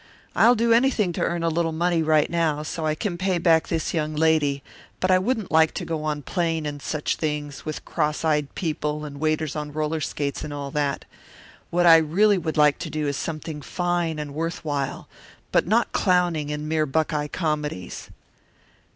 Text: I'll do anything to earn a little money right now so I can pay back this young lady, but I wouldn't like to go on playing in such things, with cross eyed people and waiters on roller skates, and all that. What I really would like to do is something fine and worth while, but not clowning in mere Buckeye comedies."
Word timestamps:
I'll 0.35 0.55
do 0.55 0.73
anything 0.73 1.13
to 1.13 1.21
earn 1.21 1.43
a 1.43 1.49
little 1.49 1.71
money 1.71 2.01
right 2.01 2.27
now 2.27 2.63
so 2.63 2.87
I 2.87 2.95
can 2.95 3.19
pay 3.19 3.37
back 3.37 3.67
this 3.67 3.93
young 3.93 4.15
lady, 4.15 4.63
but 4.99 5.11
I 5.11 5.19
wouldn't 5.19 5.51
like 5.51 5.75
to 5.75 5.85
go 5.85 6.03
on 6.05 6.23
playing 6.23 6.65
in 6.65 6.79
such 6.79 7.17
things, 7.17 7.65
with 7.65 7.85
cross 7.85 8.25
eyed 8.25 8.55
people 8.55 9.05
and 9.05 9.19
waiters 9.19 9.55
on 9.55 9.71
roller 9.71 10.01
skates, 10.01 10.43
and 10.43 10.51
all 10.51 10.71
that. 10.71 11.05
What 11.69 11.85
I 11.85 11.97
really 11.97 12.39
would 12.39 12.57
like 12.57 12.79
to 12.79 12.89
do 12.89 13.07
is 13.07 13.15
something 13.15 13.61
fine 13.61 14.17
and 14.17 14.33
worth 14.33 14.65
while, 14.65 15.07
but 15.51 15.67
not 15.67 15.91
clowning 15.91 16.49
in 16.49 16.67
mere 16.67 16.87
Buckeye 16.87 17.27
comedies." 17.27 18.09